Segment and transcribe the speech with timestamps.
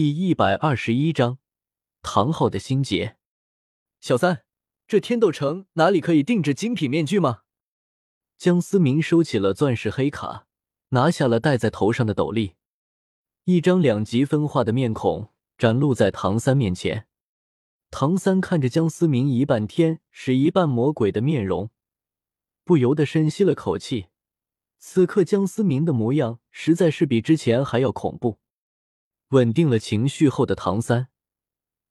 [0.00, 1.38] 第一百二十一章，
[2.02, 3.16] 唐昊的心结。
[3.98, 4.44] 小三，
[4.86, 7.40] 这天斗城哪里可以定制精品面具吗？
[8.36, 10.46] 江思明收起了钻石黑卡，
[10.90, 12.54] 拿下了戴在头上的斗笠，
[13.42, 17.08] 一张两极分化的面孔展露在唐三面前。
[17.90, 21.70] 唐三看着江思明一半天使一半魔鬼的面容，
[22.62, 24.06] 不由得深吸了口气。
[24.78, 28.38] 此刻江思明的模样实在是比之前还要恐怖。
[29.28, 31.08] 稳定了情绪后的唐三，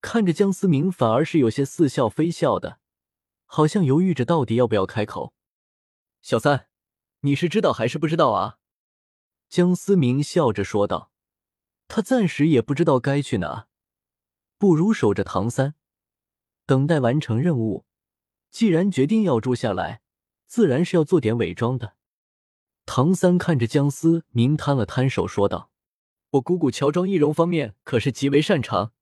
[0.00, 2.78] 看着江思明，反而是有些似笑非笑的，
[3.46, 5.34] 好像犹豫着到底要不要开口。
[6.22, 6.68] 小三，
[7.20, 8.58] 你是知道还是不知道啊？
[9.48, 11.10] 江思明笑着说道
[11.88, 13.66] ：“他暂时也不知道该去哪，
[14.56, 15.74] 不如守着唐三，
[16.66, 17.84] 等待完成任务。
[18.50, 20.02] 既然决定要住下来，
[20.46, 21.96] 自然是要做点伪装的。”
[22.86, 25.72] 唐三看着江思明，摊了摊手，说道。
[26.34, 28.92] 我姑姑乔装易容方面可是极为擅长，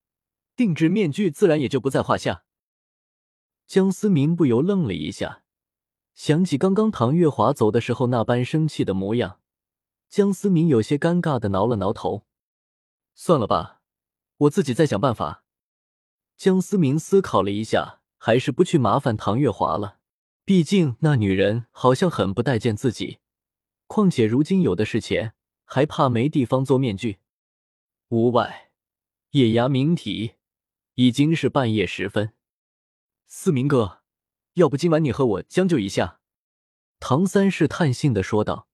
[0.54, 2.45] 定制面具自然也就不在话下。
[3.66, 5.42] 江思明不由愣了一下，
[6.14, 9.41] 想起刚刚唐月华走的时候那般生气的模样，
[10.11, 12.27] 江思明有些尴尬的挠了挠头。
[13.14, 13.80] 算了吧，
[14.36, 15.44] 我自己再想办法。
[16.36, 20.00] 江思明思考了一下，还是不去麻烦唐月华了，
[20.44, 23.20] 毕竟那女人好像很不待见自己，
[23.86, 25.33] 况且如今有的是钱。
[25.75, 27.20] 还怕没地方做面具？
[28.09, 28.73] 屋外，
[29.31, 30.34] 野鸭鸣啼，
[30.97, 32.34] 已经是半夜时分。
[33.27, 34.03] 思明哥，
[34.53, 36.20] 要不今晚你和我将就一下？
[37.01, 38.69] 唐三试探性的说道。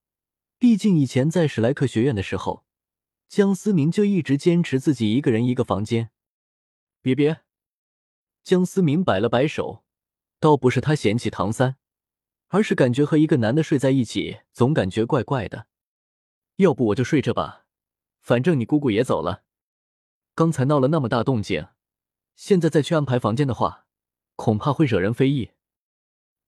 [0.57, 2.65] 毕竟以前在史莱克学院的时候，
[3.29, 6.11] 江思明就一直坚持自己一个人一个房间。
[7.01, 7.43] 别别，
[8.43, 9.85] 江思明摆了摆手，
[10.41, 11.77] 倒不是他嫌弃唐三，
[12.49, 15.67] 而是感觉和一个男的睡在一起，总感觉怪怪的。
[16.59, 17.65] 要不我就睡这吧，
[18.19, 19.43] 反正你姑姑也走了。
[20.35, 21.67] 刚才闹了那么大动静，
[22.35, 23.85] 现在再去安排房间的话，
[24.35, 25.51] 恐怕会惹人非议。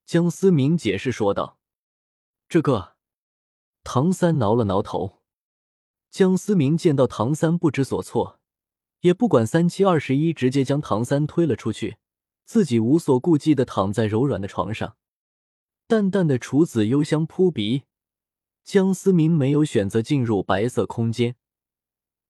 [0.06, 1.60] 江思明解释说道
[2.50, 2.96] ：“这个。”
[3.84, 5.22] 唐三挠了挠头。
[6.10, 8.42] 江思明见到唐三不知所措，
[9.00, 11.98] 也不管三七二十一，直接将唐三推了出去，
[12.44, 14.98] 自己无所顾忌的躺在柔软的床上，
[15.88, 17.84] 淡淡的楚子幽香扑鼻。
[18.64, 21.36] 江思明没有选择进入白色空间，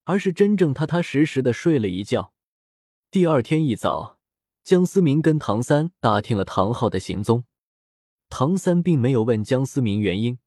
[0.06, 2.34] 而是真正踏踏实实的睡了一觉。
[3.12, 4.18] 第二天一早，
[4.64, 7.44] 江思明跟唐三打听了唐昊的行踪。
[8.30, 10.40] 唐三并没有问江思明原因，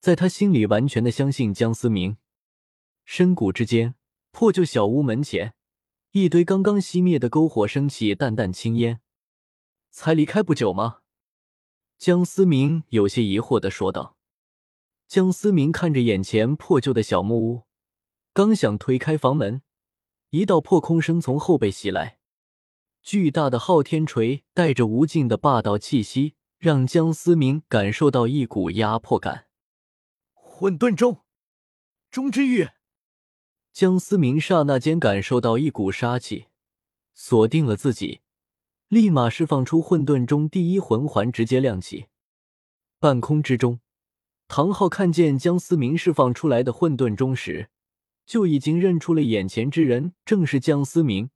[0.00, 2.16] 在他心里完全的相信江思明。
[3.04, 3.94] 深谷之间，
[4.32, 5.54] 破旧小屋门前，
[6.12, 9.00] 一堆刚刚熄灭的篝火升起淡淡青烟。
[9.90, 11.00] 才离开不久吗？
[11.96, 14.17] 江思明有些疑惑的说道。
[15.08, 17.62] 江思明看着眼前破旧的小木屋，
[18.34, 19.62] 刚想推开房门，
[20.28, 22.18] 一道破空声从后背袭来。
[23.02, 29.46] 巨大的昊天锤带着无尽的霸道气息，让江思明感受到一股压迫感。
[30.34, 31.22] 混沌钟，
[32.10, 32.68] 钟之玉。
[33.72, 36.48] 江思明刹那间感受到一股杀气，
[37.14, 38.20] 锁定了自己，
[38.88, 42.08] 立马释放出混沌中第一魂环，直接亮起。
[42.98, 43.80] 半空之中。
[44.48, 47.68] 唐昊看见江思明释放出来的混沌钟时，
[48.24, 51.30] 就已经认出了眼前之人正是江思明，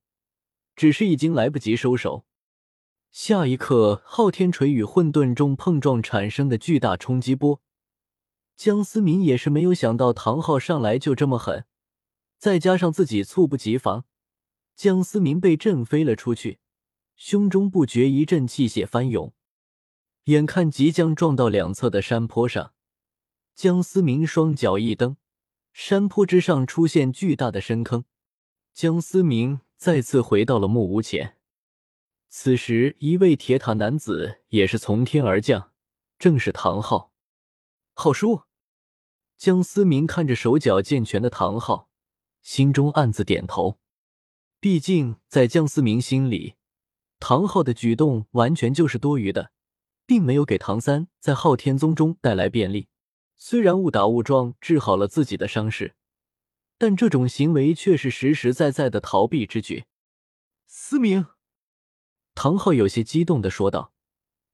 [0.75, 2.25] 只是已经来不及收手。
[3.11, 7.61] 下一刻，昊天锤与混沌钟碰撞产生的巨大冲击波，
[8.57, 11.65] 江思明也是没有想到唐昊上来就这么狠，
[12.39, 14.05] 再加上自己猝不及防，
[14.75, 16.57] 江思明被震飞了出去，
[17.15, 19.31] 胸中不觉一阵气血翻涌，
[20.23, 22.73] 眼看即将撞到两侧的山坡上。
[23.55, 25.15] 江思明双脚一蹬，
[25.73, 28.03] 山坡之上出现巨大的深坑。
[28.73, 31.37] 江思明再次回到了木屋前。
[32.29, 35.71] 此时，一位铁塔男子也是从天而降，
[36.17, 37.11] 正是唐昊。
[37.93, 38.41] 浩叔，
[39.37, 41.89] 江思明看着手脚健全的唐昊，
[42.41, 43.77] 心中暗自点头。
[44.59, 46.55] 毕竟，在江思明心里，
[47.19, 49.51] 唐昊的举动完全就是多余的，
[50.07, 52.87] 并没有给唐三在昊天宗中带来便利。
[53.45, 55.95] 虽然误打误撞治好了自己的伤势，
[56.77, 59.83] 但这种行为却是实实在在的逃避之举。
[60.65, 61.25] 思明，
[62.35, 63.91] 唐昊有些激动的说道：“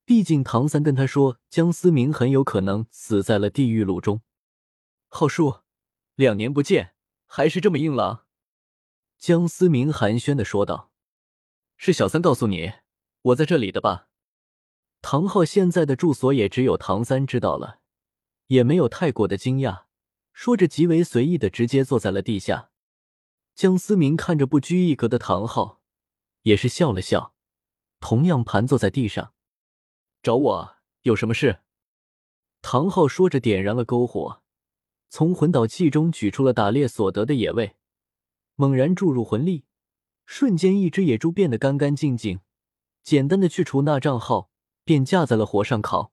[0.04, 4.22] 毕竟唐三跟他说，江思明很有可能死在了地狱路中。”
[5.06, 5.60] 浩叔，
[6.16, 6.96] 两年不见，
[7.26, 8.26] 还是这么硬朗。”
[9.16, 10.90] 江思明寒暄的说道
[11.78, 12.72] ：“是小三告诉你
[13.22, 14.08] 我在这里的吧？”
[15.00, 17.78] 唐昊现在的住所也只有唐三知道了。
[18.50, 19.84] 也没有太过的惊讶，
[20.32, 22.70] 说着极为随意的直接坐在了地下。
[23.54, 25.80] 江思明看着不拘一格的唐昊，
[26.42, 27.32] 也是笑了笑，
[28.00, 29.34] 同样盘坐在地上。
[30.20, 31.60] 找我有什么事？
[32.60, 34.42] 唐昊说着，点燃了篝火，
[35.08, 37.76] 从魂导器中取出了打猎所得的野味，
[38.56, 39.64] 猛然注入魂力，
[40.26, 42.40] 瞬间一只野猪变得干干净净。
[43.04, 44.50] 简单的去除那账号，
[44.82, 46.12] 便架在了火上烤。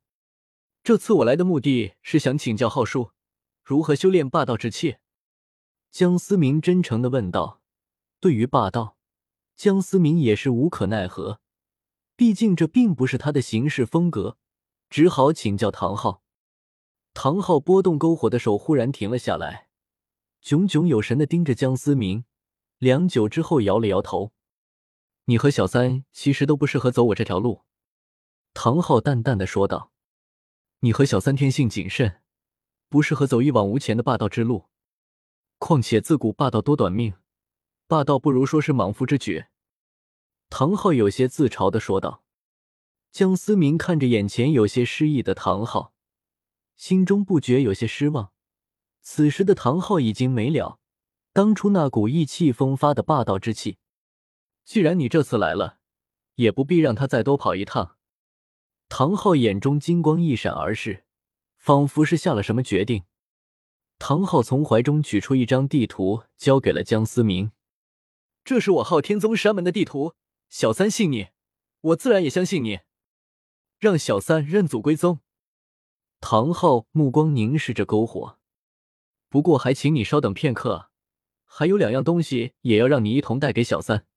[0.87, 3.11] 这次我来的目的是想请教浩叔，
[3.61, 4.99] 如何修炼霸道之气。
[5.91, 7.61] 江思明真诚的问道
[8.21, 8.95] ：“对于霸道，
[9.57, 11.41] 江思明也是无可奈何，
[12.15, 14.37] 毕竟这并不是他的行事风格，
[14.89, 16.23] 只好请教唐昊。”
[17.13, 19.67] 唐昊拨动篝火的手忽然停了下来，
[20.41, 22.23] 炯炯有神的盯着江思明，
[22.77, 24.31] 良久之后摇了摇头。
[25.25, 27.63] 你和小三其实都不适合走我这条路，
[28.53, 29.91] 唐昊淡淡的说道。
[30.79, 32.21] 你和小三天性谨慎，
[32.87, 34.65] 不适合走一往无前的霸道之路。
[35.57, 37.15] 况且自古霸道多短命，
[37.87, 39.45] 霸道不如说是莽夫之举。
[40.49, 42.23] 唐昊有些自嘲的说道。
[43.11, 45.93] 江思明看着眼前有些失意的唐昊，
[46.75, 48.31] 心中不觉有些失望。
[49.01, 50.79] 此时的唐昊已经没了
[51.33, 53.79] 当初那股意气风发的霸道之气。
[54.63, 55.79] 既然你这次来了，
[56.35, 57.96] 也不必让他再多跑一趟。
[58.89, 61.05] 唐昊眼中金光一闪而逝，
[61.57, 63.03] 仿佛是下了什么决定。
[63.99, 67.51] 唐昊从怀中取出一张地图，交给了江思明
[68.45, 70.13] ：“这是我昊天宗山门的地图，
[70.49, 71.27] 小三信你，
[71.81, 72.79] 我自然也相信你。
[73.79, 75.19] 让小三认祖归宗。”
[76.21, 78.39] 唐昊目光凝视着篝火，
[79.29, 80.89] 不过还请你稍等片刻，
[81.43, 84.07] 还有两样东西也要让你一同带给小三。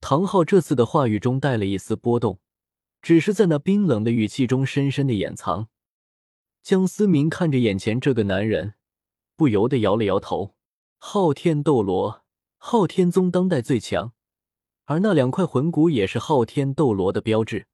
[0.00, 2.40] 唐昊这次的话语中带了一丝波动，
[3.00, 5.68] 只是在那冰冷的语气中深深的掩藏。
[6.62, 8.74] 江思明看着眼前这个男人，
[9.36, 10.54] 不由得摇了摇头。
[10.98, 12.24] 昊天斗罗，
[12.56, 14.12] 昊天宗当代最强，
[14.86, 17.68] 而那两块魂骨也是昊天斗罗的标志。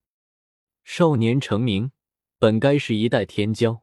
[0.84, 1.90] 少年成名，
[2.38, 3.80] 本该是一代天骄，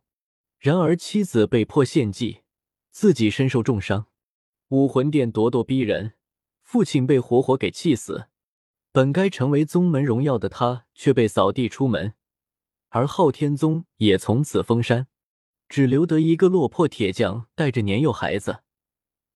[0.59, 2.43] 然而妻子被迫献祭，
[2.91, 4.05] 自己身受重伤，
[4.69, 6.13] 武魂殿咄咄逼人，
[6.61, 8.27] 父亲被活活给气死。
[8.93, 12.13] 本该成为宗门荣耀的他，却被扫地出门，
[12.89, 15.07] 而昊天宗也从此封山，
[15.69, 18.63] 只留得一个落魄铁匠带着年幼孩子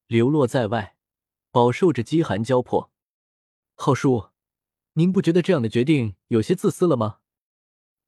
[0.08, 0.98] 流落在外，
[1.52, 2.92] 饱受着饥寒交迫。
[3.76, 4.28] 浩叔，
[4.94, 7.20] 您不觉得这样的决定有些自私了吗？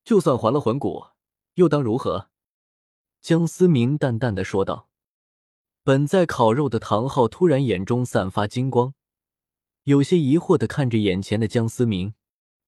[0.03, 1.07] 就算还了魂骨，
[1.53, 2.29] 又当如何？
[3.21, 4.89] 江思明淡淡的说道。
[5.83, 8.93] 本在烤肉的唐昊突然眼中散发金光。
[9.87, 12.13] 有些疑惑的看着眼前的江思明，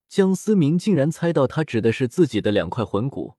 [0.07, 3.35] 江思明竟然猜到他指的是自己的两块魂骨。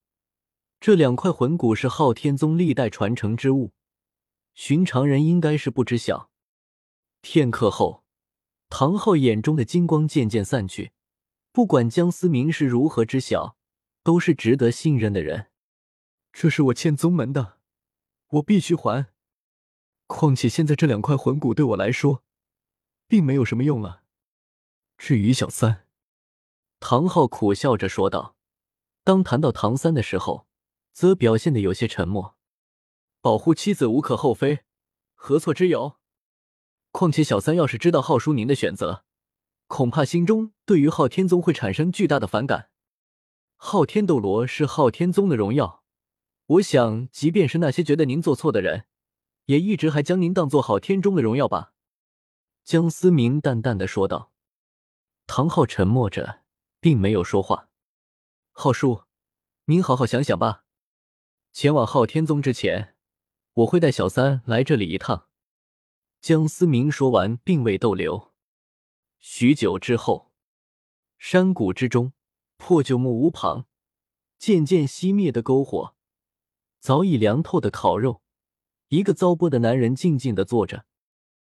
[0.79, 3.73] 这两块魂骨是昊天宗历代传承之物，
[4.53, 6.29] 寻常人应该是不知晓。
[7.23, 8.05] 片刻后，
[8.69, 10.93] 唐昊眼中的金光渐渐散去。
[11.51, 13.57] 不管江思明是如何知晓，
[14.03, 15.47] 都是值得信任的人。
[16.35, 17.57] 这是我欠宗门的，
[18.33, 19.07] 我必须还。
[20.07, 22.23] 况且现在这两块魂骨对我来说。
[23.11, 24.03] 并没有什么用了。
[24.97, 25.85] 至于小三，
[26.79, 28.37] 唐昊苦笑着说道。
[29.03, 30.47] 当谈到唐三的时候，
[30.93, 32.37] 则表现的有些沉默。
[33.21, 34.61] 保护妻子无可厚非，
[35.15, 35.97] 何错之有？
[36.93, 39.05] 况且小三要是知道浩叔您的选择，
[39.67, 42.71] 恐怕心中对于昊天宗会产生巨大的反感。
[43.57, 45.83] 昊天斗罗是昊天宗的荣耀，
[46.47, 48.87] 我想，即便是那些觉得您做错的人，
[49.47, 51.73] 也一直还将您当做昊天中的荣耀吧。
[52.71, 54.31] 江思明淡淡的说道
[55.27, 56.43] ：“唐昊沉默着，
[56.79, 57.69] 并没有说话。
[58.53, 59.03] 浩叔，
[59.65, 60.65] 您好好想想吧。
[61.51, 62.95] 前往昊天宗之前，
[63.55, 65.27] 我会带小三来这里一趟。”
[66.23, 68.33] 江思明说完，并未逗留。
[69.19, 70.31] 许久之后，
[71.19, 72.13] 山谷之中，
[72.57, 73.67] 破旧木屋旁，
[74.39, 75.97] 渐渐熄灭的篝火，
[76.79, 78.23] 早已凉透的烤肉，
[78.91, 80.87] 一个糟粕的男人静静的坐着。